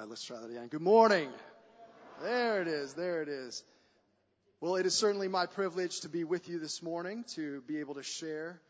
[0.00, 0.68] right, let's try that again.
[0.68, 1.28] Good morning.
[2.22, 2.94] There it is.
[2.94, 3.62] There it is.
[4.58, 7.94] Well, it is certainly my privilege to be with you this morning to be able
[7.94, 8.62] to share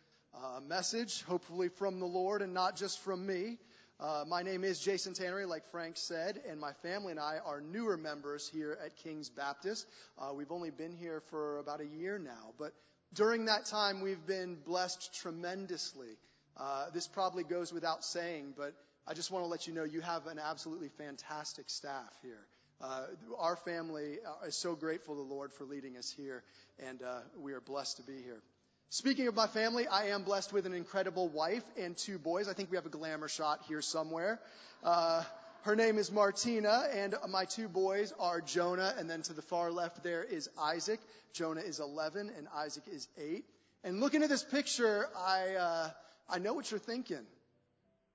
[0.56, 3.58] a message, hopefully from the Lord and not just from me.
[4.00, 7.60] Uh, my name is Jason Tannery, like Frank said, and my family and I are
[7.60, 9.86] newer members here at King's Baptist.
[10.18, 12.72] Uh, we've only been here for about a year now, but
[13.14, 16.16] during that time we've been blessed tremendously.
[16.56, 18.74] Uh, this probably goes without saying, but
[19.10, 22.46] I just want to let you know you have an absolutely fantastic staff here.
[22.80, 23.06] Uh,
[23.40, 26.44] our family uh, is so grateful to the Lord for leading us here,
[26.86, 28.40] and uh, we are blessed to be here.
[28.88, 32.46] Speaking of my family, I am blessed with an incredible wife and two boys.
[32.46, 34.38] I think we have a glamour shot here somewhere.
[34.84, 35.24] Uh,
[35.62, 39.72] her name is Martina, and my two boys are Jonah, and then to the far
[39.72, 41.00] left there is Isaac.
[41.32, 43.44] Jonah is 11, and Isaac is 8.
[43.82, 45.90] And looking at this picture, I, uh,
[46.28, 47.26] I know what you're thinking.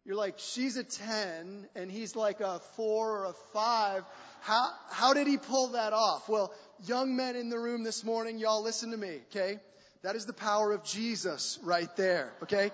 [0.05, 4.04] You're like, she's a 10 and he's like a 4 or a 5.
[4.42, 6.30] How, how did he pull that off?
[6.30, 6.53] Well,
[6.86, 9.58] young men in the room this morning, y'all listen to me, okay?
[10.03, 12.72] That is the power of Jesus right there, okay?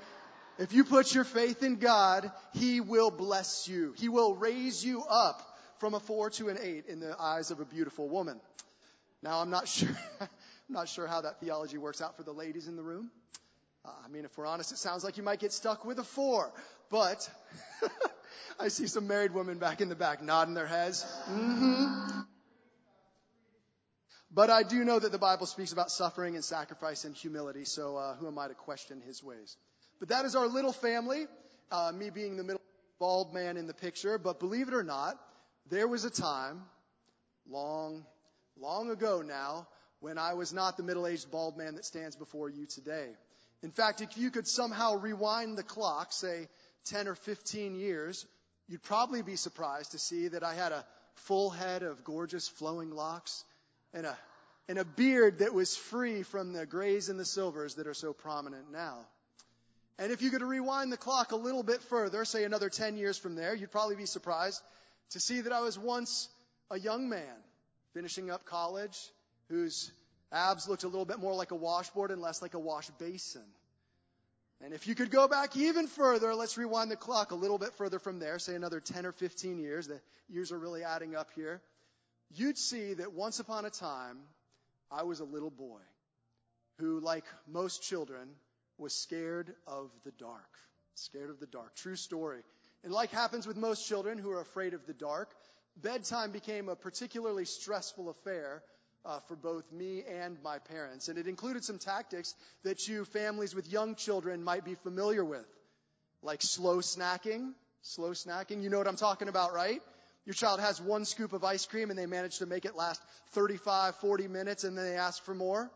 [0.60, 3.94] If you put your faith in God, He will bless you.
[3.98, 5.42] He will raise you up
[5.80, 8.42] from a 4 to an 8 in the eyes of a beautiful woman.
[9.24, 9.88] Now, I'm not sure,
[10.20, 10.28] I'm
[10.68, 13.10] not sure how that theology works out for the ladies in the room.
[13.86, 16.04] Uh, I mean, if we're honest, it sounds like you might get stuck with a
[16.04, 16.52] four.
[16.92, 17.28] But
[18.60, 21.06] I see some married women back in the back nodding their heads.
[21.30, 22.20] Mm-hmm.
[24.34, 27.98] But I do know that the Bible speaks about suffering and sacrifice and humility, so
[27.98, 29.58] uh, who am I to question his ways?
[30.00, 31.28] But that is our little family,
[31.72, 32.62] uh, me being the middle
[33.00, 34.18] bald man in the picture.
[34.18, 35.18] But believe it or not,
[35.70, 36.62] there was a time,
[37.50, 38.06] long,
[38.60, 39.68] long ago now,
[40.00, 43.10] when I was not the middle-aged bald man that stands before you today.
[43.64, 46.48] In fact, if you could somehow rewind the clock, say
[46.86, 48.26] 10 or 15 years,
[48.68, 52.92] you'd probably be surprised to see that I had a full head of gorgeous flowing
[52.92, 53.44] locks
[53.94, 54.18] and a,
[54.68, 58.14] and a beard that was free from the grays and the silvers that are so
[58.14, 58.98] prominent now.
[60.00, 63.18] And if you could rewind the clock a little bit further, say another 10 years
[63.18, 64.62] from there, you'd probably be surprised
[65.12, 66.28] to see that I was once
[66.72, 67.36] a young man
[67.94, 68.98] finishing up college
[69.50, 69.92] whose
[70.32, 73.44] Abs looked a little bit more like a washboard and less like a wash basin.
[74.64, 77.74] And if you could go back even further, let's rewind the clock a little bit
[77.74, 80.00] further from there, say another 10 or 15 years, the
[80.30, 81.62] years are really adding up here,
[82.36, 84.20] you'd see that once upon a time,
[84.92, 85.82] I was a little boy
[86.78, 88.30] who, like most children,
[88.78, 90.60] was scared of the dark.
[90.96, 91.76] Scared of the dark.
[91.76, 92.42] True story.
[92.84, 95.30] And like happens with most children who are afraid of the dark,
[95.78, 98.62] bedtime became a particularly stressful affair
[99.06, 101.08] uh, for both me and my parents.
[101.08, 105.46] And it included some tactics that you families with young children might be familiar with,
[106.22, 107.54] like slow snacking.
[107.84, 108.62] Slow snacking.
[108.62, 109.82] You know what I'm talking about, right?
[110.26, 113.02] Your child has one scoop of ice cream and they manage to make it last
[113.32, 115.72] 35, 40 minutes and then they ask for more.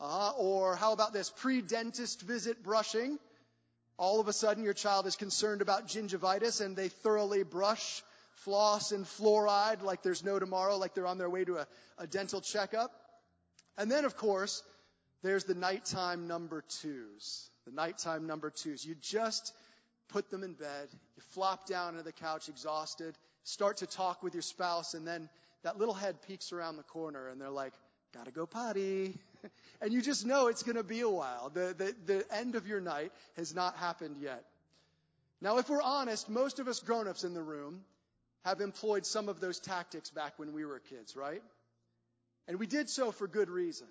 [0.00, 3.18] Uh, or how about this pre-dentist visit brushing?
[3.98, 8.02] All of a sudden your child is concerned about gingivitis and they thoroughly brush
[8.44, 11.66] floss and fluoride like there's no tomorrow, like they're on their way to a,
[11.98, 12.92] a dental checkup.
[13.76, 14.62] And then, of course,
[15.22, 17.50] there's the nighttime number twos.
[17.66, 18.84] The nighttime number twos.
[18.84, 19.52] You just
[20.08, 24.34] put them in bed, you flop down into the couch exhausted, start to talk with
[24.34, 25.28] your spouse, and then
[25.62, 27.72] that little head peeks around the corner and they're like,
[28.14, 29.18] gotta go potty.
[29.82, 31.50] and you just know it's gonna be a while.
[31.50, 34.44] The, the, the end of your night has not happened yet.
[35.40, 37.82] Now, if we're honest, most of us grown-ups in the room
[38.48, 41.42] have employed some of those tactics back when we were kids, right?
[42.46, 43.88] And we did so for good reason.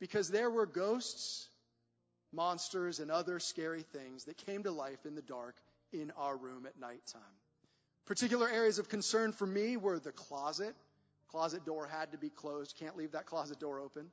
[0.00, 1.46] Because there were ghosts,
[2.32, 5.56] monsters, and other scary things that came to life in the dark
[5.92, 7.20] in our room at nighttime.
[8.06, 10.74] Particular areas of concern for me were the closet.
[11.28, 12.76] Closet door had to be closed.
[12.78, 14.06] Can't leave that closet door open.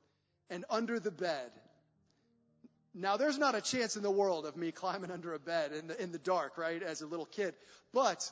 [0.50, 1.50] And under the bed.
[2.94, 5.86] Now, there's not a chance in the world of me climbing under a bed in
[5.88, 7.54] the, in the dark, right, as a little kid.
[7.92, 8.30] But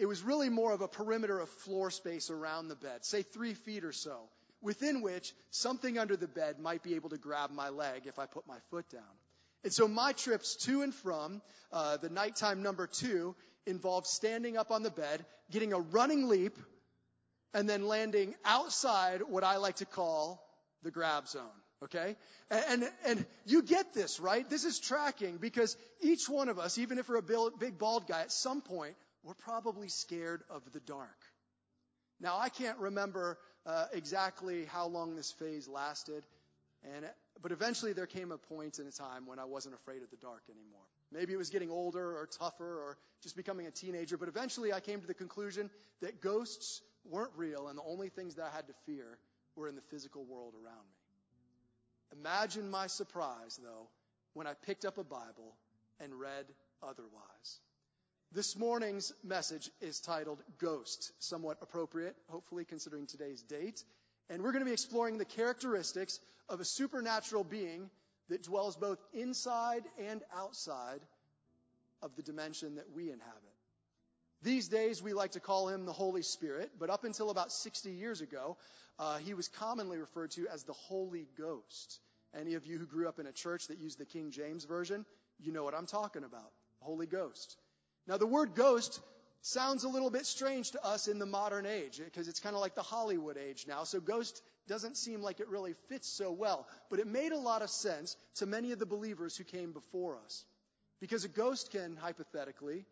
[0.00, 3.52] it was really more of a perimeter of floor space around the bed, say three
[3.52, 4.16] feet or so,
[4.62, 8.24] within which something under the bed might be able to grab my leg if I
[8.24, 9.02] put my foot down.
[9.62, 13.36] And so my trips to and from uh, the nighttime number two
[13.66, 16.56] involved standing up on the bed, getting a running leap,
[17.52, 20.42] and then landing outside what I like to call
[20.82, 21.42] the grab zone.
[21.84, 22.16] Okay?
[22.50, 24.48] And, and, and, you get this, right?
[24.48, 28.22] This is tracking because each one of us, even if we're a big bald guy,
[28.22, 31.18] at some point we're probably scared of the dark.
[32.20, 36.24] Now, I can't remember uh, exactly how long this phase lasted,
[36.94, 37.06] and,
[37.42, 40.16] but eventually there came a point in a time when I wasn't afraid of the
[40.16, 40.84] dark anymore.
[41.12, 44.80] Maybe it was getting older or tougher or just becoming a teenager, but eventually I
[44.80, 45.70] came to the conclusion
[46.00, 49.18] that ghosts weren't real and the only things that I had to fear
[49.56, 52.18] were in the physical world around me.
[52.18, 53.88] Imagine my surprise, though,
[54.34, 55.56] when I picked up a Bible
[56.00, 56.46] and read
[56.82, 57.60] otherwise.
[58.32, 63.82] This morning's message is titled Ghost, somewhat appropriate, hopefully, considering today's date.
[64.28, 67.90] And we're going to be exploring the characteristics of a supernatural being
[68.28, 71.00] that dwells both inside and outside
[72.02, 73.34] of the dimension that we inhabit.
[74.42, 77.90] These days, we like to call him the Holy Spirit, but up until about 60
[77.90, 78.56] years ago,
[79.00, 81.98] uh, he was commonly referred to as the Holy Ghost.
[82.32, 85.04] Any of you who grew up in a church that used the King James Version,
[85.40, 86.52] you know what I'm talking about.
[86.78, 87.56] Holy Ghost.
[88.10, 89.00] Now, the word ghost
[89.40, 92.60] sounds a little bit strange to us in the modern age because it's kind of
[92.60, 93.84] like the Hollywood age now.
[93.84, 96.66] So ghost doesn't seem like it really fits so well.
[96.90, 100.18] But it made a lot of sense to many of the believers who came before
[100.24, 100.44] us.
[101.00, 102.84] Because a ghost can, hypothetically,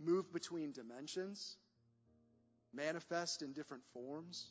[0.00, 1.56] move between dimensions,
[2.74, 4.50] manifest in different forms,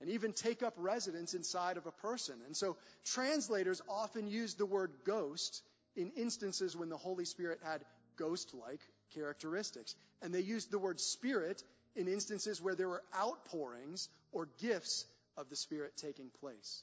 [0.00, 2.36] and even take up residence inside of a person.
[2.46, 5.64] And so translators often use the word ghost
[5.96, 7.84] in instances when the Holy Spirit had
[8.16, 8.80] ghost like
[9.14, 9.94] characteristics.
[10.22, 11.62] And they used the word spirit
[11.94, 15.06] in instances where there were outpourings or gifts
[15.36, 16.82] of the Spirit taking place.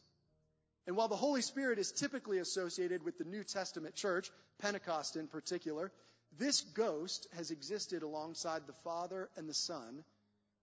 [0.85, 4.29] And while the Holy Spirit is typically associated with the New Testament church,
[4.59, 5.91] Pentecost in particular,
[6.37, 10.03] this ghost has existed alongside the Father and the Son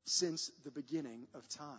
[0.05, 1.79] since the beginning of time.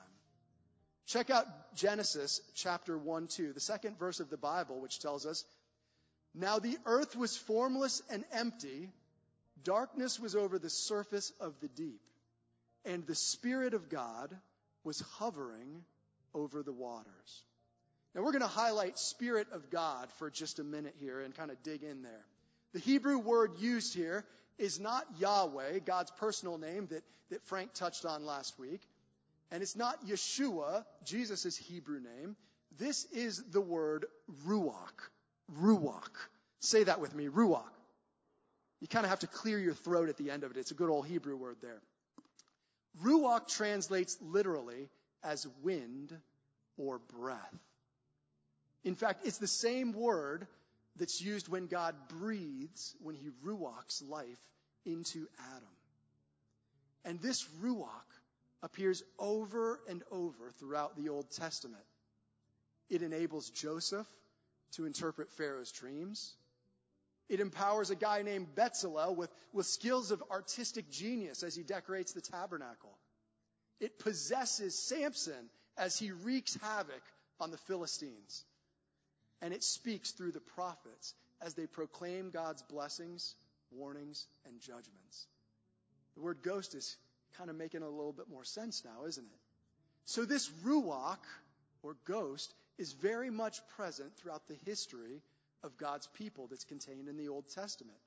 [1.07, 1.45] Check out
[1.75, 5.43] Genesis chapter 1 2, the second verse of the Bible, which tells us,
[6.33, 8.89] Now the earth was formless and empty,
[9.63, 12.01] darkness was over the surface of the deep,
[12.85, 14.35] and the Spirit of God
[14.83, 15.83] was hovering
[16.33, 17.43] over the waters.
[18.13, 21.51] Now we're going to highlight Spirit of God for just a minute here and kind
[21.51, 22.25] of dig in there.
[22.73, 24.25] The Hebrew word used here
[24.57, 28.81] is not Yahweh, God's personal name that, that Frank touched on last week.
[29.51, 32.35] And it's not Yeshua, Jesus' Hebrew name.
[32.77, 34.05] This is the word
[34.45, 35.09] Ruach.
[35.59, 36.09] Ruach.
[36.59, 37.63] Say that with me, Ruach.
[38.81, 40.57] You kind of have to clear your throat at the end of it.
[40.57, 41.81] It's a good old Hebrew word there.
[43.03, 44.89] Ruach translates literally
[45.23, 46.13] as wind
[46.77, 47.59] or breath.
[48.83, 50.47] In fact, it's the same word
[50.97, 54.39] that's used when God breathes, when he ruachs life
[54.85, 55.69] into Adam.
[57.05, 57.87] And this ruach
[58.63, 61.83] appears over and over throughout the Old Testament.
[62.89, 64.07] It enables Joseph
[64.73, 66.33] to interpret Pharaoh's dreams.
[67.31, 72.11] It empowers a guy named Bezalel with, with skills of artistic genius as he decorates
[72.11, 72.97] the tabernacle.
[73.79, 77.01] It possesses Samson as he wreaks havoc
[77.39, 78.43] on the Philistines.
[79.41, 83.33] And it speaks through the prophets as they proclaim God's blessings,
[83.71, 85.25] warnings, and judgments.
[86.15, 86.97] The word ghost is
[87.37, 89.39] kind of making a little bit more sense now, isn't it?
[90.03, 91.23] So this ruach,
[91.81, 95.21] or ghost, is very much present throughout the history
[95.63, 97.97] of God's people that's contained in the Old Testament.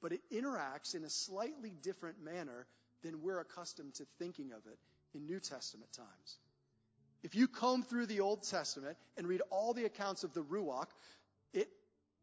[0.00, 2.66] But it interacts in a slightly different manner
[3.02, 4.78] than we're accustomed to thinking of it
[5.14, 6.38] in New Testament times.
[7.22, 10.88] If you comb through the Old Testament and read all the accounts of the Ruach,
[11.52, 11.68] it,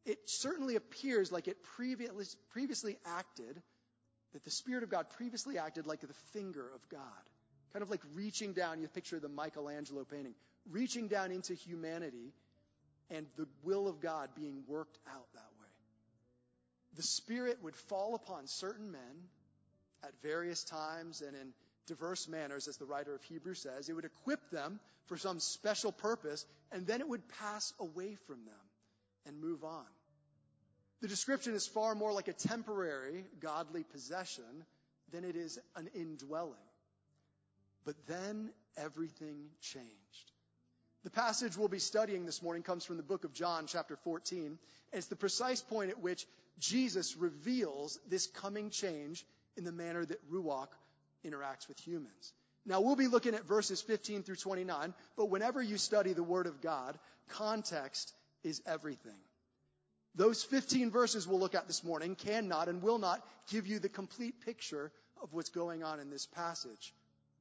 [0.06, 3.62] it certainly appears like it previously, previously acted,
[4.34, 7.02] that the Spirit of God previously acted like the finger of God.
[7.74, 10.34] Kind of like reaching down, you picture the Michelangelo painting,
[10.70, 12.34] reaching down into humanity
[13.10, 15.68] and the will of God being worked out that way.
[16.96, 19.30] The Spirit would fall upon certain men
[20.04, 21.54] at various times and in
[21.88, 23.90] diverse manners, as the writer of Hebrews says.
[23.90, 28.46] It would equip them for some special purpose, and then it would pass away from
[28.46, 28.56] them
[29.28, 29.86] and move on.
[31.02, 34.66] The description is far more like a temporary godly possession
[35.12, 36.56] than it is an indwelling.
[37.84, 40.32] But then everything changed.
[41.06, 44.58] The passage we'll be studying this morning comes from the book of John, chapter 14.
[44.92, 46.26] It's the precise point at which
[46.58, 49.24] Jesus reveals this coming change
[49.56, 50.70] in the manner that Ruach
[51.24, 52.34] interacts with humans.
[52.66, 56.48] Now we'll be looking at verses 15 through 29, but whenever you study the Word
[56.48, 56.98] of God,
[57.30, 58.12] context
[58.44, 59.20] is everything.
[60.16, 63.90] Those 15 verses we'll look at this morning cannot and will not give you the
[63.90, 66.96] complete picture of what's going on in this passage.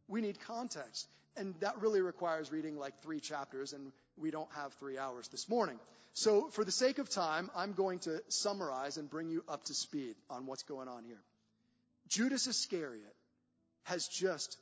[0.06, 1.08] We need context.
[1.36, 5.48] And that really requires reading like three chapters, and we don't have three hours this
[5.48, 5.78] morning.
[6.12, 9.74] So for the sake of time, I'm going to summarize and bring you up to
[9.74, 11.20] speed on what's going on here.
[12.08, 13.14] Judas Iscariot
[13.84, 14.56] has just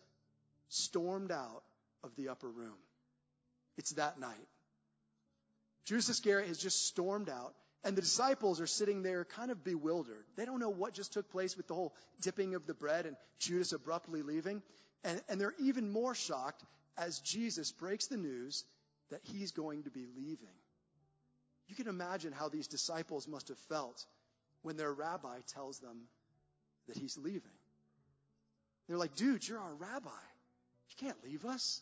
[0.68, 1.62] stormed out
[2.02, 2.78] of the upper room.
[3.76, 4.48] It's that night.
[5.84, 10.24] Judas Iscariot has just stormed out And the disciples are sitting there kind of bewildered.
[10.36, 13.16] They don't know what just took place with the whole dipping of the bread and
[13.40, 14.62] Judas abruptly leaving.
[15.04, 16.62] And, and they're even more shocked
[16.96, 18.64] as Jesus breaks the news
[19.10, 20.54] that he's going to be leaving.
[21.68, 24.04] You can imagine how these disciples must have felt
[24.62, 26.02] when their rabbi tells them
[26.88, 27.42] that he's leaving.
[28.88, 30.10] They're like, dude, you're our rabbi.
[30.88, 31.80] You can't leave us.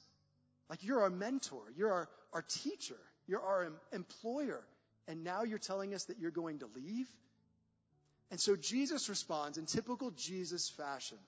[0.69, 1.63] Like, you're our mentor.
[1.77, 2.99] You're our, our teacher.
[3.27, 4.63] You're our em- employer.
[5.09, 7.09] And now you're telling us that you're going to leave?
[8.31, 11.19] And so Jesus responds in typical Jesus fashion.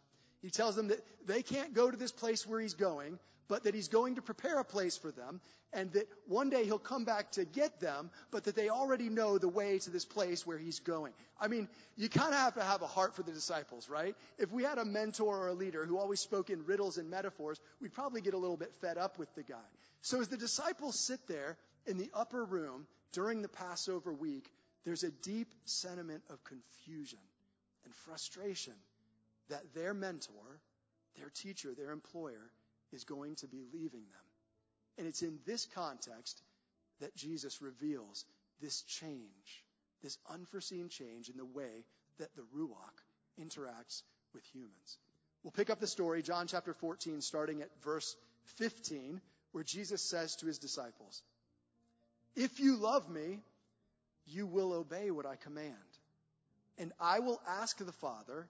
[0.42, 3.18] He tells them that they can't go to this place where he's going,
[3.48, 5.40] but that he's going to prepare a place for them,
[5.72, 9.38] and that one day he'll come back to get them, but that they already know
[9.38, 11.12] the way to this place where he's going.
[11.40, 14.16] I mean, you kind of have to have a heart for the disciples, right?
[14.38, 17.60] If we had a mentor or a leader who always spoke in riddles and metaphors,
[17.80, 19.68] we'd probably get a little bit fed up with the guy.
[20.02, 21.56] So as the disciples sit there
[21.86, 24.50] in the upper room during the Passover week,
[24.84, 27.20] there's a deep sentiment of confusion
[27.84, 28.74] and frustration
[29.52, 30.60] that their mentor,
[31.18, 32.50] their teacher, their employer
[32.90, 34.26] is going to be leaving them.
[34.96, 36.42] And it's in this context
[37.00, 38.24] that Jesus reveals
[38.62, 39.64] this change,
[40.02, 41.84] this unforeseen change in the way
[42.18, 42.96] that the Ruach
[43.38, 44.96] interacts with humans.
[45.42, 48.16] We'll pick up the story, John chapter 14, starting at verse
[48.56, 51.22] 15, where Jesus says to his disciples,
[52.36, 53.40] If you love me,
[54.24, 55.74] you will obey what I command.
[56.78, 58.48] And I will ask the Father,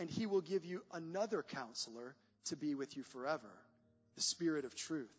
[0.00, 2.16] and he will give you another counselor
[2.46, 3.50] to be with you forever,
[4.16, 5.12] the Spirit of truth.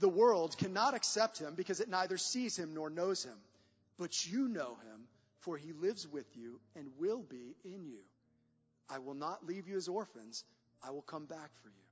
[0.00, 3.38] The world cannot accept him because it neither sees him nor knows him.
[3.98, 5.06] But you know him,
[5.38, 8.00] for he lives with you and will be in you.
[8.90, 10.42] I will not leave you as orphans.
[10.82, 11.84] I will come back for you.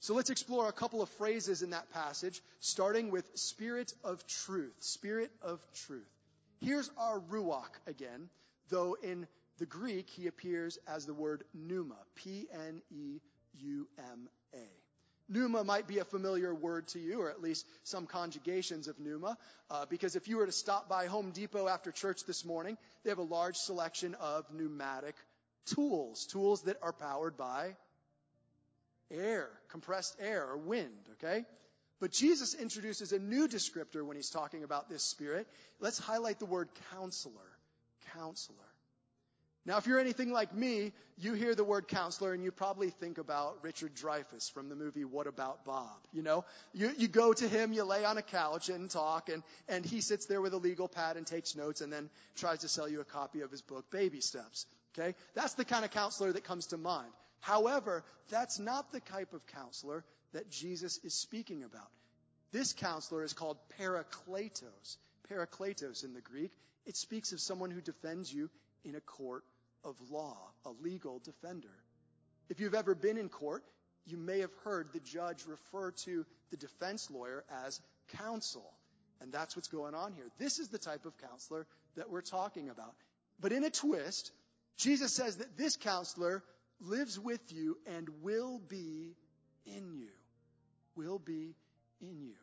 [0.00, 4.74] So let's explore a couple of phrases in that passage, starting with Spirit of truth.
[4.80, 6.10] Spirit of truth.
[6.60, 8.28] Here's our Ruach again,
[8.70, 13.22] though in the Greek, he appears as the word pneuma, P-N-E-U-M-A.
[15.28, 19.38] Pneuma might be a familiar word to you, or at least some conjugations of pneuma,
[19.70, 23.10] uh, because if you were to stop by Home Depot after church this morning, they
[23.10, 25.14] have a large selection of pneumatic
[25.66, 27.76] tools, tools that are powered by
[29.10, 31.44] air, compressed air, or wind, okay?
[32.00, 35.46] But Jesus introduces a new descriptor when he's talking about this spirit.
[35.78, 37.34] Let's highlight the word counselor.
[38.12, 38.58] Counselor.
[39.64, 43.18] Now, if you're anything like me, you hear the word counselor and you probably think
[43.18, 45.98] about Richard Dreyfuss from the movie What About Bob?
[46.12, 49.44] You know, you, you go to him, you lay on a couch and talk and,
[49.68, 52.68] and he sits there with a legal pad and takes notes and then tries to
[52.68, 54.66] sell you a copy of his book, Baby Steps.
[54.98, 55.14] Okay?
[55.34, 57.12] That's the kind of counselor that comes to mind.
[57.38, 61.88] However, that's not the type of counselor that Jesus is speaking about.
[62.50, 64.96] This counselor is called parakletos.
[65.30, 66.50] Parakletos in the Greek.
[66.84, 68.50] It speaks of someone who defends you
[68.84, 69.44] in a court
[69.84, 71.74] of law, a legal defender.
[72.48, 73.64] If you've ever been in court,
[74.04, 77.80] you may have heard the judge refer to the defense lawyer as
[78.18, 78.72] counsel.
[79.20, 80.26] And that's what's going on here.
[80.38, 82.94] This is the type of counselor that we're talking about.
[83.40, 84.32] But in a twist,
[84.76, 86.42] Jesus says that this counselor
[86.80, 89.14] lives with you and will be
[89.64, 90.08] in you.
[90.96, 91.54] Will be
[92.00, 92.34] in you.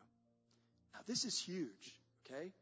[0.94, 1.94] Now this is huge,
[2.26, 2.52] okay?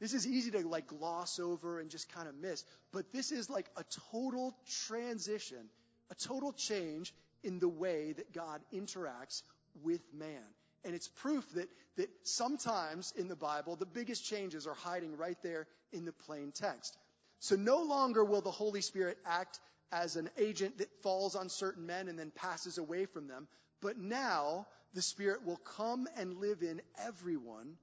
[0.00, 3.50] This is easy to like gloss over and just kind of miss, but this is
[3.50, 5.68] like a total transition,
[6.10, 7.12] a total change
[7.42, 9.42] in the way that God interacts
[9.82, 10.42] with man.
[10.84, 15.38] And it's proof that, that sometimes in the Bible, the biggest changes are hiding right
[15.42, 16.96] there in the plain text.
[17.40, 19.58] So no longer will the Holy Spirit act
[19.90, 23.48] as an agent that falls on certain men and then passes away from them,
[23.80, 27.76] but now the Spirit will come and live in everyone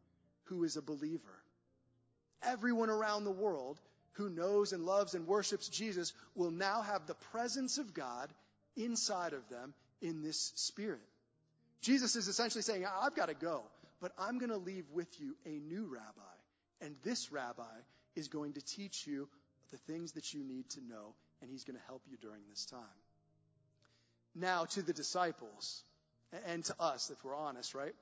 [0.45, 1.41] who is a believer
[2.45, 3.79] everyone around the world
[4.13, 8.29] who knows and loves and worships Jesus will now have the presence of God
[8.77, 11.01] inside of them in this spirit.
[11.81, 13.63] Jesus is essentially saying, I've got to go,
[14.01, 16.21] but I'm going to leave with you a new rabbi.
[16.81, 17.63] And this rabbi
[18.15, 19.27] is going to teach you
[19.71, 22.65] the things that you need to know, and he's going to help you during this
[22.65, 22.79] time.
[24.33, 25.83] Now, to the disciples,
[26.45, 27.93] and to us, if we're honest, right?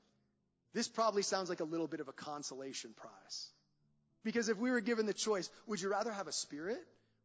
[0.74, 3.48] This probably sounds like a little bit of a consolation prize.
[4.24, 6.80] Because if we were given the choice, would you rather have a spirit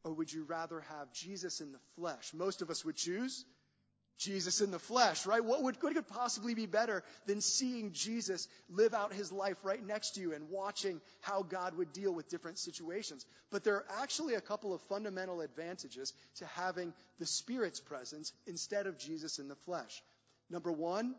[0.04, 2.32] or would you rather have Jesus in the flesh?
[2.34, 3.44] Most of us would choose
[4.18, 5.44] Jesus in the flesh, right?
[5.44, 9.84] What would, what could possibly be better than seeing Jesus live out his life right
[9.84, 13.24] next to you and watching how God would deal with different situations?
[13.50, 18.88] But there are actually a couple of fundamental advantages to having the Spirit's presence instead
[18.88, 20.02] of Jesus in the flesh.
[20.50, 21.14] Number one,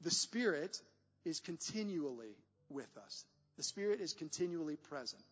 [0.00, 0.76] the Spirit
[1.24, 2.34] is continually
[2.68, 3.24] with us.
[3.60, 5.22] The Spirit is continually present.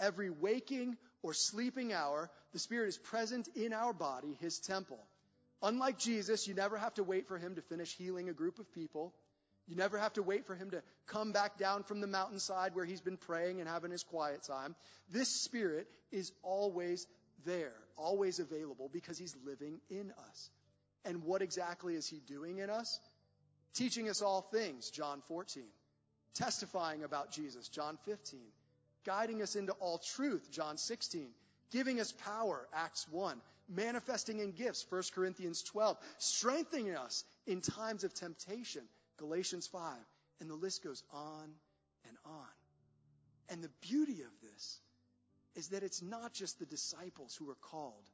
[0.00, 4.98] Every waking or sleeping hour, the Spirit is present in our body, His temple.
[5.62, 8.74] Unlike Jesus, you never have to wait for Him to finish healing a group of
[8.74, 9.14] people.
[9.68, 12.84] You never have to wait for Him to come back down from the mountainside where
[12.84, 14.74] He's been praying and having His quiet time.
[15.12, 17.06] This Spirit is always
[17.46, 20.50] there, always available because He's living in us.
[21.04, 22.98] And what exactly is He doing in us?
[23.74, 25.62] Teaching us all things, John 14.
[26.34, 28.40] Testifying about Jesus, John 15
[29.04, 31.28] guiding us into all truth, John 16,
[31.70, 38.04] giving us power, Acts 1, manifesting in gifts, 1 Corinthians 12, strengthening us in times
[38.04, 38.82] of temptation,
[39.18, 39.96] Galatians 5,
[40.40, 41.50] and the list goes on
[42.08, 42.46] and on.
[43.50, 44.80] And the beauty of this
[45.54, 48.08] is that it's not just the disciples who are called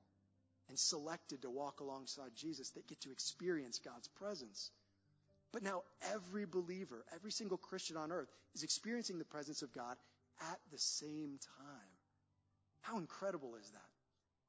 [0.68, 4.70] and selected to walk alongside Jesus that get to experience God's presence.
[5.52, 5.82] But now
[6.14, 9.96] every believer, every single Christian on earth is experiencing the presence of God
[10.40, 11.90] at the same time.
[12.82, 13.80] How incredible is that?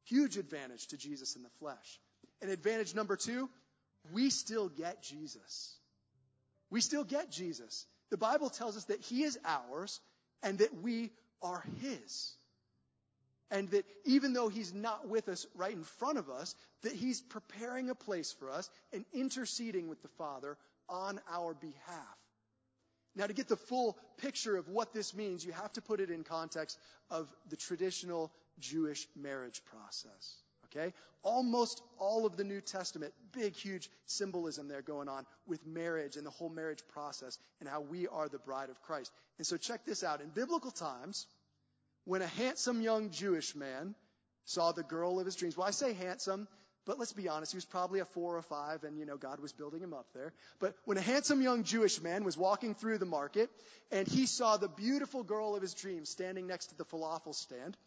[0.06, 2.00] Huge advantage to Jesus in the flesh.
[2.42, 3.50] And advantage number two,
[4.14, 5.76] we still get Jesus.
[6.70, 7.86] We still get Jesus.
[8.10, 10.00] The Bible tells us that He is ours
[10.44, 12.34] and that we are His.
[13.50, 17.22] And that even though He's not with us right in front of us, that He's
[17.22, 20.58] preparing a place for us and interceding with the Father
[20.92, 22.18] on our behalf.
[23.16, 26.12] Now, to get the full picture of what this means, you have to put it
[26.12, 26.78] in context
[27.10, 30.36] of the traditional Jewish marriage process.
[30.66, 30.94] Okay?
[31.24, 36.26] Almost all of the New Testament, big, huge symbolism there going on with marriage and
[36.26, 39.12] the whole marriage process and how we are the bride of Christ.
[39.38, 40.22] And so check this out.
[40.22, 41.28] In biblical times,
[42.06, 43.94] when a handsome young Jewish man
[44.46, 46.48] saw the girl of his dreams, well, I say handsome
[46.86, 49.40] but let's be honest, he was probably a four or five, and you know, God
[49.40, 50.34] was building him up there.
[50.60, 53.50] But when a handsome young Jewish man was walking through the market,
[53.92, 57.78] and he saw the beautiful girl of his dreams standing next to the falafel stand,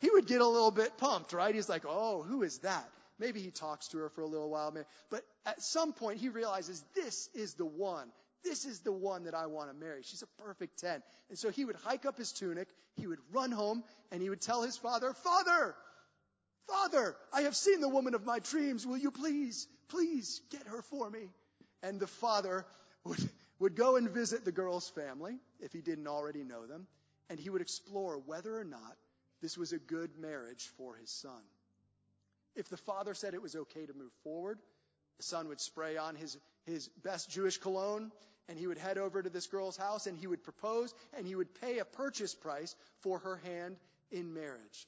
[0.00, 1.54] he would get a little bit pumped, right?
[1.54, 2.88] He's like, oh, who is that?
[3.18, 4.72] Maybe he talks to her for a little while,
[5.10, 8.08] but at some point he realizes this is the one.
[8.44, 10.02] This is the one that I want to marry.
[10.02, 11.02] She's a perfect 10.
[11.28, 14.40] And so he would hike up his tunic, he would run home, and he would
[14.40, 15.74] tell his father, Father,
[16.68, 18.86] Father, I have seen the woman of my dreams.
[18.86, 21.30] Will you please, please get her for me?
[21.82, 22.66] And the father
[23.04, 23.28] would,
[23.58, 26.86] would go and visit the girl's family, if he didn't already know them,
[27.30, 28.96] and he would explore whether or not
[29.40, 31.42] this was a good marriage for his son.
[32.54, 34.58] If the father said it was okay to move forward,
[35.16, 38.10] the son would spray on his, his best Jewish cologne,
[38.48, 41.34] and he would head over to this girl's house, and he would propose, and he
[41.34, 43.76] would pay a purchase price for her hand
[44.10, 44.86] in marriage.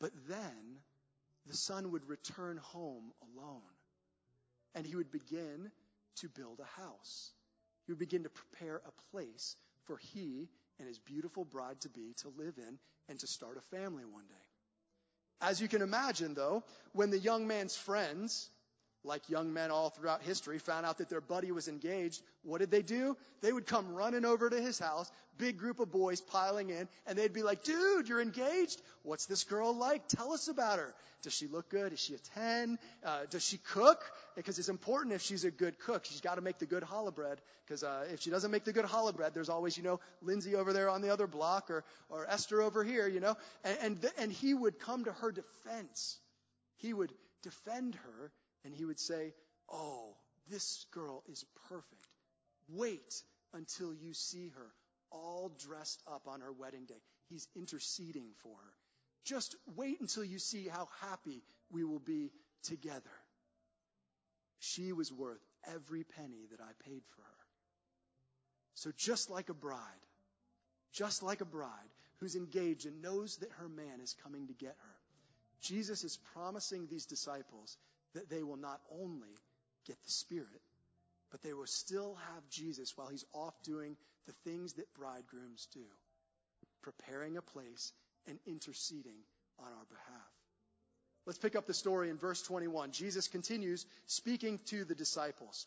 [0.00, 0.80] But then
[1.46, 3.62] the son would return home alone.
[4.74, 5.70] And he would begin
[6.16, 7.32] to build a house.
[7.86, 12.14] He would begin to prepare a place for he and his beautiful bride to be
[12.18, 12.78] to live in
[13.08, 14.34] and to start a family one day.
[15.40, 18.50] As you can imagine, though, when the young man's friends
[19.04, 22.70] like young men all throughout history, found out that their buddy was engaged, what did
[22.70, 23.16] they do?
[23.40, 27.18] They would come running over to his house, big group of boys piling in, and
[27.18, 28.80] they'd be like, dude, you're engaged?
[29.02, 30.08] What's this girl like?
[30.08, 30.94] Tell us about her.
[31.22, 31.92] Does she look good?
[31.92, 32.78] Is she a 10?
[33.04, 34.00] Uh, does she cook?
[34.36, 36.04] Because it's important if she's a good cook.
[36.04, 37.40] She's got to make the good challah bread.
[37.66, 40.54] Because uh, if she doesn't make the good challah bread, there's always, you know, Lindsay
[40.54, 43.36] over there on the other block or, or Esther over here, you know.
[43.64, 46.18] And, and, th- and he would come to her defense.
[46.76, 48.32] He would defend her
[48.64, 49.32] and he would say,
[49.72, 50.14] Oh,
[50.48, 52.06] this girl is perfect.
[52.68, 53.22] Wait
[53.52, 54.72] until you see her
[55.16, 57.00] all dressed up on her wedding day.
[57.28, 58.72] He's interceding for her.
[59.24, 62.30] Just wait until you see how happy we will be
[62.62, 63.02] together.
[64.58, 67.46] She was worth every penny that I paid for her.
[68.74, 69.80] So just like a bride,
[70.92, 74.76] just like a bride who's engaged and knows that her man is coming to get
[74.78, 74.96] her,
[75.60, 77.76] Jesus is promising these disciples
[78.14, 79.40] that they will not only
[79.86, 80.62] get the Spirit,
[81.30, 85.84] but they will still have Jesus while he's off doing the things that bridegrooms do,
[86.82, 87.92] preparing a place
[88.26, 89.18] and interceding
[89.58, 90.32] on our behalf.
[91.26, 92.92] Let's pick up the story in verse 21.
[92.92, 95.66] Jesus continues speaking to the disciples.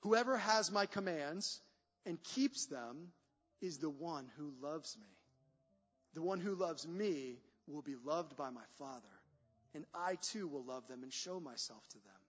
[0.00, 1.60] Whoever has my commands
[2.04, 3.08] and keeps them
[3.62, 5.08] is the one who loves me.
[6.14, 9.16] The one who loves me will be loved by my Father
[9.76, 12.20] and I too will love them and show myself to them.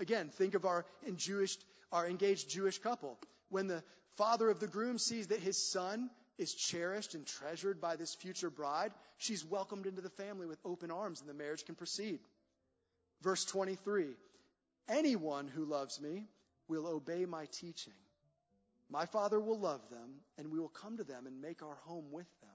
[0.00, 1.56] Again, think of our, Jewish,
[1.92, 3.16] our engaged Jewish couple.
[3.48, 3.82] When the
[4.16, 8.50] father of the groom sees that his son is cherished and treasured by this future
[8.50, 12.20] bride, she's welcomed into the family with open arms and the marriage can proceed.
[13.22, 14.08] Verse 23
[14.88, 16.26] Anyone who loves me
[16.68, 17.92] will obey my teaching.
[18.88, 22.12] My Father will love them, and we will come to them and make our home
[22.12, 22.50] with them.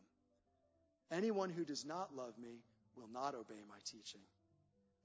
[1.12, 2.64] Anyone who does not love me
[2.96, 4.22] will not obey my teaching.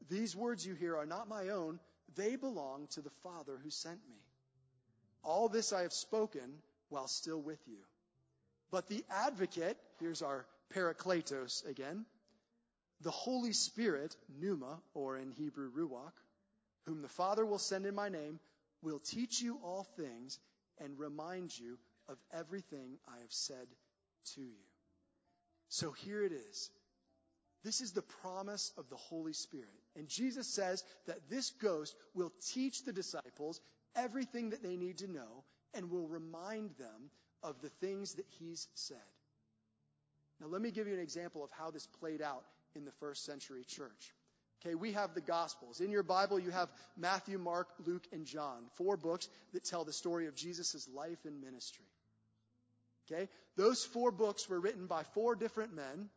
[0.09, 1.81] These words you hear are not my own,
[2.15, 4.19] they belong to the Father who sent me.
[5.27, 7.79] All this I have spoken while still with you.
[8.71, 12.07] But the advocate, here's our parakletos again,
[13.01, 16.13] the Holy Spirit, pneuma, or in Hebrew, ruach,
[16.87, 18.39] whom the Father will send in my name,
[18.83, 20.39] will teach you all things
[20.79, 21.77] and remind you
[22.09, 23.67] of everything I have said
[24.35, 24.63] to you.
[25.69, 26.71] So here it is.
[27.65, 29.67] This is the promise of the Holy Spirit.
[29.97, 33.61] And Jesus says that this ghost will teach the disciples
[33.97, 37.11] everything that they need to know and will remind them
[37.43, 38.97] of the things that he's said.
[40.41, 43.25] Now, let me give you an example of how this played out in the first
[43.25, 44.15] century church.
[44.65, 45.81] Okay, we have the Gospels.
[45.81, 49.93] In your Bible, you have Matthew, Mark, Luke, and John, four books that tell the
[49.93, 51.85] story of Jesus' life and ministry.
[53.11, 56.09] Okay, those four books were written by four different men,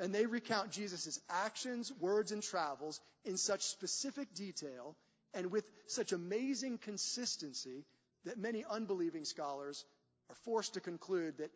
[0.00, 4.96] and they recount Jesus' actions, words, and travels in such specific detail
[5.34, 7.84] and with such amazing consistency
[8.24, 9.84] that many unbelieving scholars
[10.30, 11.50] are forced to conclude that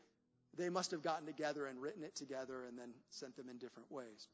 [0.56, 3.90] they must have gotten together and written it together and then sent them in different
[3.90, 4.28] ways.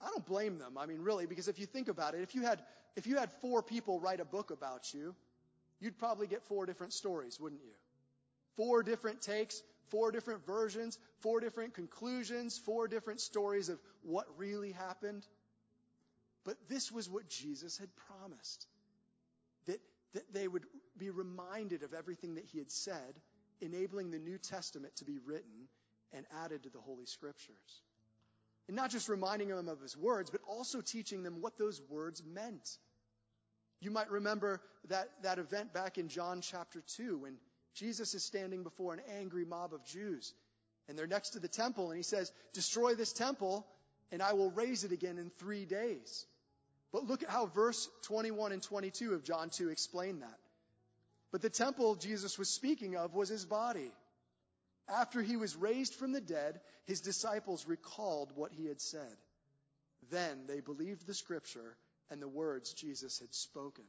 [0.00, 0.76] I don't blame them.
[0.76, 2.60] I mean, really, because if you think about it, if you had,
[2.96, 5.14] if you had four people write a book about you,
[5.80, 7.72] you'd probably get four different stories, wouldn't you?
[8.56, 14.72] Four different takes, four different versions, four different conclusions, four different stories of what really
[14.72, 15.24] happened.
[16.44, 18.66] But this was what Jesus had promised.
[19.66, 19.80] That,
[20.14, 20.64] that they would
[20.98, 23.20] be reminded of everything that he had said,
[23.60, 25.68] enabling the New Testament to be written
[26.12, 27.82] and added to the Holy Scriptures.
[28.68, 32.22] And not just reminding them of his words, but also teaching them what those words
[32.24, 32.78] meant.
[33.80, 37.36] You might remember that, that event back in John chapter 2 when
[37.74, 40.32] Jesus is standing before an angry mob of Jews.
[40.88, 43.66] And they're next to the temple, and he says, Destroy this temple,
[44.10, 46.26] and I will raise it again in three days.
[46.92, 50.38] But look at how verse 21 and 22 of John 2 explain that.
[51.30, 53.90] But the temple Jesus was speaking of was his body.
[54.88, 59.16] After he was raised from the dead, his disciples recalled what he had said.
[60.10, 61.76] Then they believed the scripture
[62.10, 63.84] and the words Jesus had spoken.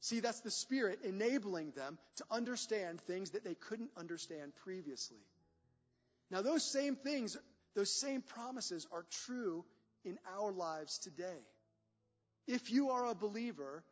[0.00, 5.24] See, that's the Spirit enabling them to understand things that they couldn't understand previously.
[6.30, 7.36] Now, those same things,
[7.74, 9.64] those same promises are true
[10.04, 11.38] in our lives today.
[12.46, 13.84] If you are a believer,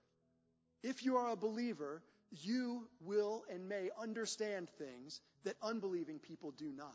[0.83, 2.03] if you are a believer,
[2.43, 6.95] you will and may understand things that unbelieving people do not.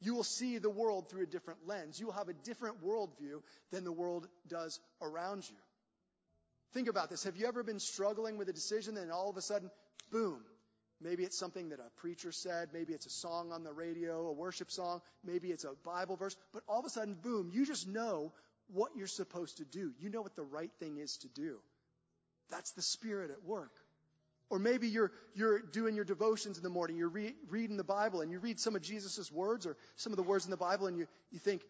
[0.00, 1.98] You will see the world through a different lens.
[1.98, 5.56] You will have a different worldview than the world does around you.
[6.72, 7.24] Think about this.
[7.24, 9.70] Have you ever been struggling with a decision and all of a sudden,
[10.12, 10.40] boom,
[11.00, 12.70] Maybe it's something that a preacher said.
[12.72, 15.00] Maybe it's a song on the radio, a worship song.
[15.24, 16.36] Maybe it's a Bible verse.
[16.52, 18.32] But all of a sudden, boom, you just know
[18.72, 19.92] what you're supposed to do.
[19.98, 21.58] You know what the right thing is to do.
[22.50, 23.72] That's the Spirit at work.
[24.50, 28.22] Or maybe you're, you're doing your devotions in the morning, you're re- reading the Bible,
[28.22, 30.86] and you read some of Jesus' words or some of the words in the Bible,
[30.86, 31.62] and you, you think,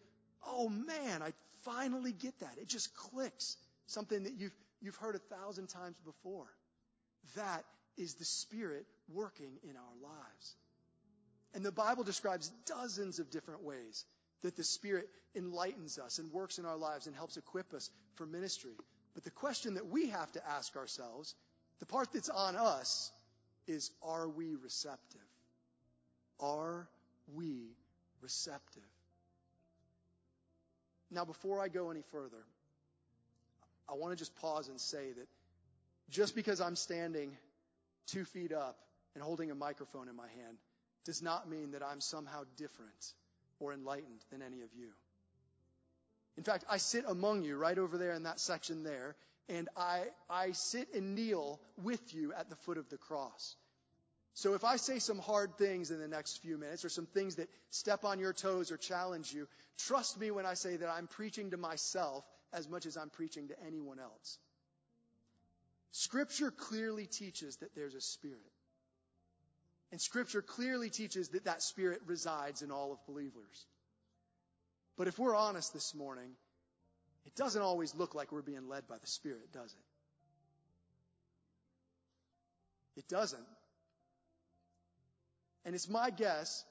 [0.47, 1.33] oh man, I
[1.63, 2.53] finally get that.
[2.57, 3.57] It just clicks.
[3.87, 6.47] Something that you've, you've heard a thousand times before.
[7.35, 7.65] That
[7.97, 10.55] is the Spirit working in our lives.
[11.53, 14.05] And the Bible describes dozens of different ways
[14.41, 18.25] that the Spirit enlightens us and works in our lives and helps equip us for
[18.25, 18.73] ministry.
[19.13, 21.35] But the question that we have to ask ourselves
[21.79, 23.11] the part that's on us
[23.67, 25.21] is are we receptive?
[26.39, 26.87] Are
[27.33, 27.75] we
[28.21, 28.83] receptive?
[31.11, 32.43] Now, before I go any further,
[33.89, 35.27] I want to just pause and say that
[36.09, 37.35] just because I'm standing
[38.07, 38.77] two feet up
[39.15, 40.57] and holding a microphone in my hand
[41.05, 43.13] does not mean that I'm somehow different
[43.59, 44.89] or enlightened than any of you.
[46.37, 49.15] In fact, I sit among you right over there in that section there,
[49.49, 53.55] and I, I sit and kneel with you at the foot of the cross.
[54.35, 57.35] So if I say some hard things in the next few minutes or some things
[57.35, 61.07] that step on your toes or challenge you, trust me when I say that I'm
[61.07, 64.37] preaching to myself as much as I'm preaching to anyone else.
[65.91, 68.39] Scripture clearly teaches that there's a spirit.
[69.91, 73.65] And scripture clearly teaches that that spirit resides in all of believers.
[74.97, 76.29] But if we're honest this morning,
[77.25, 79.79] it doesn't always look like we're being led by the Spirit, does it?
[82.99, 83.45] It doesn't.
[85.65, 86.65] And it's my guess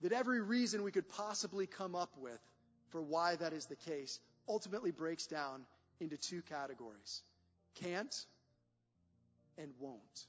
[0.00, 2.38] that every reason we could possibly come up with
[2.90, 5.62] for why that is the case ultimately breaks down
[6.00, 7.22] into two categories
[7.82, 8.24] can't
[9.58, 10.26] and won't.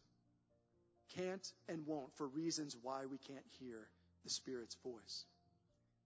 [1.18, 3.88] Can't and won't for reasons why we can't hear
[4.24, 5.26] the Spirit's voice.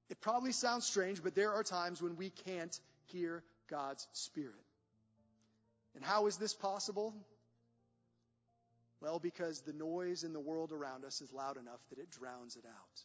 [0.10, 4.56] It probably sounds strange, but there are times when we can't hear God's Spirit.
[5.96, 7.14] And how is this possible?
[9.02, 12.56] Well, because the noise in the world around us is loud enough that it drowns
[12.56, 13.02] it out.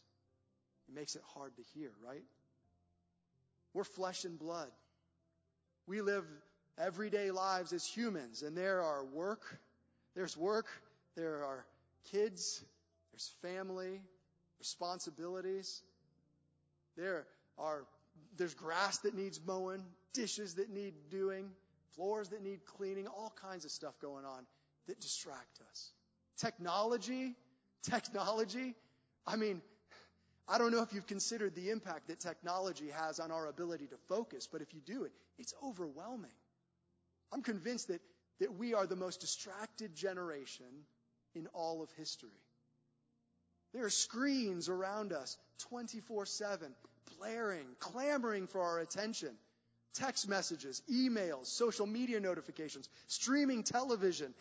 [0.87, 2.23] It makes it hard to hear, right?
[3.73, 4.69] We're flesh and blood.
[5.87, 6.25] We live
[6.77, 9.41] everyday lives as humans, and there are work,
[10.15, 10.67] there's work,
[11.15, 11.65] there are
[12.11, 12.63] kids,
[13.11, 14.01] there's family,
[14.59, 15.81] responsibilities.
[16.95, 17.25] There
[17.57, 17.85] are
[18.37, 21.49] there's grass that needs mowing, dishes that need doing,
[21.95, 24.45] floors that need cleaning, all kinds of stuff going on
[24.87, 25.91] that distract us.
[26.37, 27.35] Technology,
[27.83, 28.73] technology.
[29.25, 29.61] I mean,
[30.47, 33.97] I don't know if you've considered the impact that technology has on our ability to
[34.07, 36.31] focus, but if you do it, it's overwhelming.
[37.33, 38.01] I'm convinced that,
[38.39, 40.65] that we are the most distracted generation
[41.37, 42.29] in all of history.
[43.73, 45.37] There are screens around us
[45.69, 46.73] 24 7,
[47.17, 49.29] blaring, clamoring for our attention.
[49.93, 54.33] Text messages, emails, social media notifications, streaming television,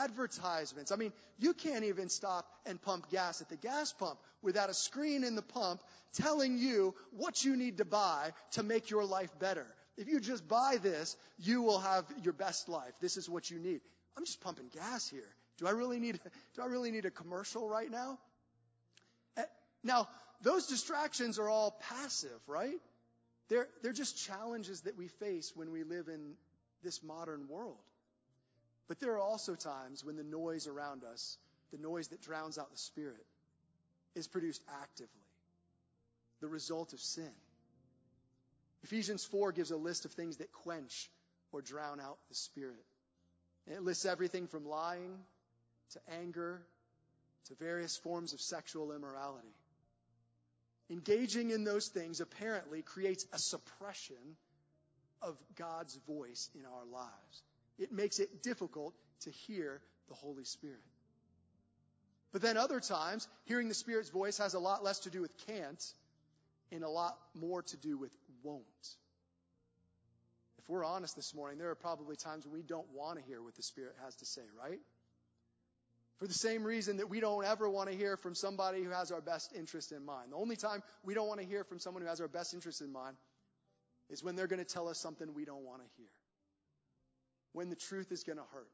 [0.00, 0.90] advertisements.
[0.90, 4.74] I mean, you can't even stop and pump gas at the gas pump without a
[4.74, 5.82] screen in the pump
[6.14, 9.66] telling you what you need to buy to make your life better.
[9.96, 12.92] If you just buy this, you will have your best life.
[13.00, 13.80] This is what you need.
[14.16, 15.28] I'm just pumping gas here.
[15.58, 16.20] Do I really need,
[16.54, 18.18] do I really need a commercial right now?
[19.36, 19.44] Eh,
[19.82, 20.08] now,
[20.42, 22.80] those distractions are all passive, right?
[23.48, 26.34] They're, they're just challenges that we face when we live in
[26.82, 27.78] this modern world.
[28.88, 31.38] But there are also times when the noise around us,
[31.72, 33.24] the noise that drowns out the Spirit,
[34.14, 35.08] is produced actively.
[36.40, 37.30] The result of sin.
[38.82, 41.08] Ephesians 4 gives a list of things that quench
[41.52, 42.84] or drown out the Spirit.
[43.66, 45.16] It lists everything from lying
[45.94, 46.62] to anger
[47.46, 49.54] to various forms of sexual immorality.
[50.90, 54.36] Engaging in those things apparently creates a suppression
[55.22, 57.42] of God's voice in our lives.
[57.78, 60.80] It makes it difficult to hear the Holy Spirit.
[62.32, 65.34] But then other times, hearing the Spirit's voice has a lot less to do with
[65.46, 65.82] can't
[66.72, 68.10] and a lot more to do with
[68.42, 68.64] won't.
[70.58, 73.42] If we're honest this morning, there are probably times when we don't want to hear
[73.42, 74.80] what the Spirit has to say, right?
[76.18, 79.10] For the same reason that we don't ever want to hear from somebody who has
[79.10, 80.32] our best interest in mind.
[80.32, 82.80] The only time we don't want to hear from someone who has our best interest
[82.80, 83.16] in mind
[84.10, 86.10] is when they're going to tell us something we don't want to hear.
[87.52, 88.70] When the truth is going to hurt.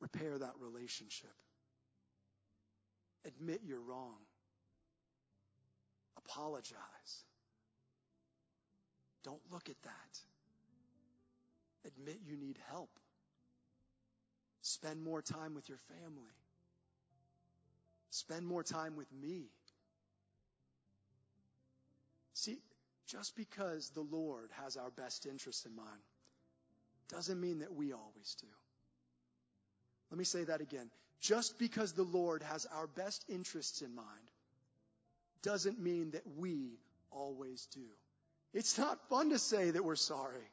[0.00, 1.32] Repair that relationship.
[3.24, 4.16] Admit you're wrong.
[6.16, 6.76] Apologize.
[9.24, 10.20] Don't look at that.
[11.86, 12.90] Admit you need help.
[14.68, 16.34] Spend more time with your family.
[18.10, 19.46] Spend more time with me.
[22.34, 22.58] See,
[23.06, 26.02] just because the Lord has our best interests in mind
[27.08, 28.46] doesn't mean that we always do.
[30.10, 30.90] Let me say that again.
[31.20, 34.30] Just because the Lord has our best interests in mind
[35.42, 36.78] doesn't mean that we
[37.10, 37.88] always do.
[38.52, 40.50] It's not fun to say that we're sorry.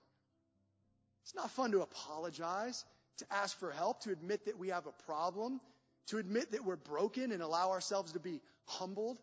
[1.23, 2.85] It's not fun to apologize
[3.17, 5.61] to ask for help, to admit that we have a problem,
[6.07, 9.19] to admit that we're broken and allow ourselves to be humbled.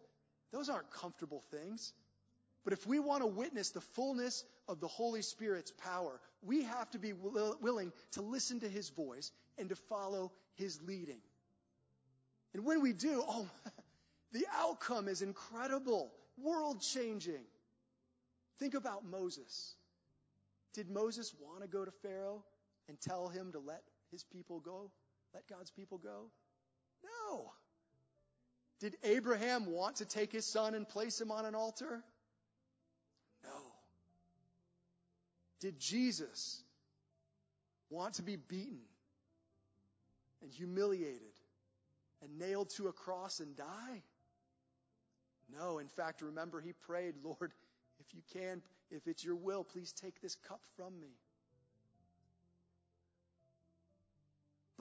[0.52, 1.92] Those aren't comfortable things.
[2.64, 6.90] But if we want to witness the fullness of the Holy Spirit's power, we have
[6.90, 11.20] to be willing to listen to His voice and to follow His leading.
[12.54, 13.48] And when we do, oh,
[14.32, 17.44] the outcome is incredible, world changing.
[18.58, 19.74] Think about Moses.
[20.74, 22.44] Did Moses want to go to Pharaoh?
[22.88, 24.90] And tell him to let his people go?
[25.34, 26.30] Let God's people go?
[27.02, 27.52] No.
[28.80, 32.02] Did Abraham want to take his son and place him on an altar?
[33.44, 33.50] No.
[35.60, 36.62] Did Jesus
[37.90, 38.80] want to be beaten
[40.42, 41.38] and humiliated
[42.22, 44.02] and nailed to a cross and die?
[45.56, 45.78] No.
[45.78, 47.52] In fact, remember, he prayed, Lord,
[48.00, 51.14] if you can, if it's your will, please take this cup from me.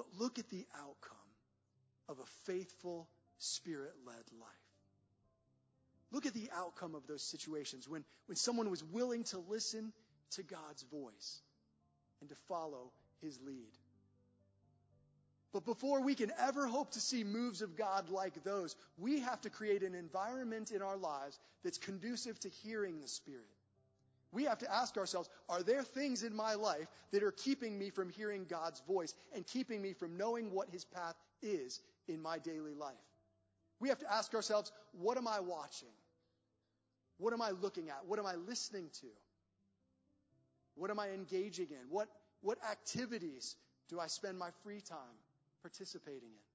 [0.02, 1.18] But look at the outcome
[2.10, 4.50] of a faithful, spirit led life.
[6.12, 9.94] Look at the outcome of those situations when, when someone was willing to listen
[10.32, 11.42] to God's voice
[12.20, 13.78] and to follow his lead.
[15.54, 19.42] But before we can ever hope to see moves of God like those, we have
[19.42, 23.46] to create an environment in our lives that's conducive to hearing the Spirit.
[24.32, 27.90] We have to ask ourselves, are there things in my life that are keeping me
[27.90, 32.40] from hearing God's voice and keeping me from knowing what his path is in my
[32.40, 32.94] daily life?
[33.80, 35.90] We have to ask ourselves, what am I watching?
[37.18, 38.06] What am I looking at?
[38.08, 39.08] What am I listening to?
[40.76, 41.90] What am I engaging in?
[41.90, 42.08] What,
[42.42, 43.56] what activities
[43.90, 44.98] do I spend my free time
[45.62, 46.52] participating in?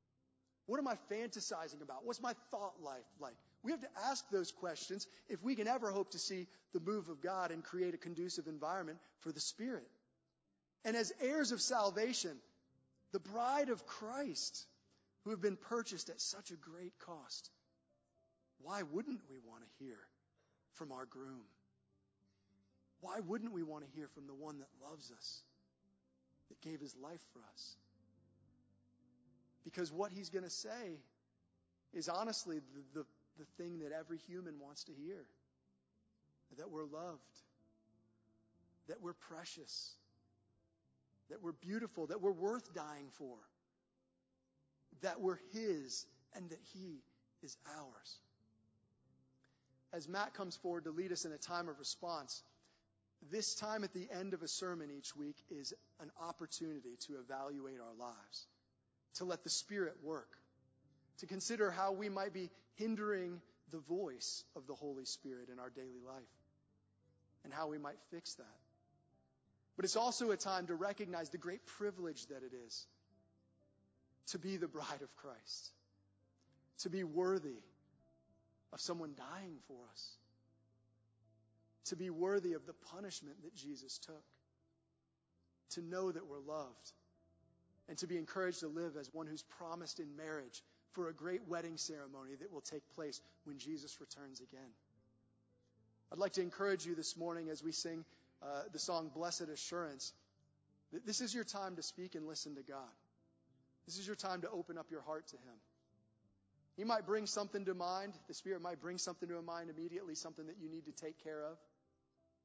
[0.66, 2.04] What am I fantasizing about?
[2.04, 3.34] What's my thought life like?
[3.66, 7.09] We have to ask those questions if we can ever hope to see the move
[7.09, 9.88] of God and create a conducive environment for the Spirit.
[10.85, 12.37] And as heirs of salvation,
[13.11, 14.64] the bride of Christ,
[15.24, 17.50] who have been purchased at such a great cost,
[18.62, 19.98] why wouldn't we want to hear
[20.74, 21.42] from our groom?
[23.00, 25.42] Why wouldn't we want to hear from the one that loves us,
[26.50, 27.76] that gave his life for us?
[29.64, 31.00] Because what he's going to say
[31.92, 33.07] is honestly the, the,
[33.38, 35.25] the thing that every human wants to hear
[36.59, 37.20] that we're loved,
[38.88, 39.92] that we're precious,
[41.31, 43.37] that we're beautiful, that we're worth dying for,
[45.03, 47.03] that we're His, and that He
[47.42, 48.18] is ours.
[49.92, 52.42] As Matt comes forward to lead us in a time of response,
[53.31, 57.81] this time at the end of a sermon each week is an opportunity to evaluate
[57.81, 58.46] our lives,
[59.14, 60.29] to let the Spirit work,
[61.18, 65.70] to consider how we might be hindering the voice of the Holy Spirit in our
[65.70, 66.22] daily life
[67.44, 68.46] and how we might fix that.
[69.76, 72.86] But it's also a time to recognize the great privilege that it is
[74.28, 75.72] to be the bride of Christ,
[76.78, 77.60] to be worthy
[78.72, 80.10] of someone dying for us,
[81.86, 84.24] to be worthy of the punishment that Jesus took,
[85.70, 86.92] to know that we're loved,
[87.88, 90.62] and to be encouraged to live as one who's promised in marriage
[90.96, 94.72] for a great wedding ceremony that will take place when Jesus returns again.
[96.11, 98.04] I'd like to encourage you this morning as we sing
[98.42, 100.14] uh, the song Blessed Assurance
[100.92, 102.94] that this is your time to speak and listen to God.
[103.87, 105.59] This is your time to open up your heart to Him.
[106.78, 108.14] He might bring something to mind.
[108.26, 111.44] The Spirit might bring something to mind immediately, something that you need to take care
[111.44, 111.59] of.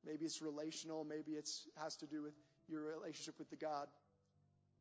[0.06, 1.06] Maybe it's relational.
[1.06, 1.50] Maybe it
[1.82, 2.34] has to do with
[2.68, 3.88] your relationship with the God.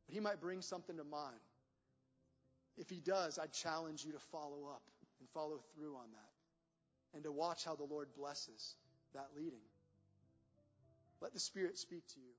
[0.07, 1.39] But He might bring something to mind.
[2.77, 4.81] If He does, I'd challenge you to follow up
[5.19, 6.31] and follow through on that
[7.13, 8.75] and to watch how the Lord blesses
[9.13, 9.61] that leading.
[11.21, 12.33] Let the Spirit speak to you.